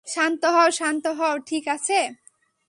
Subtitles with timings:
[0.07, 1.99] শান্ত হও শান্ত হও, ঠিক আছে?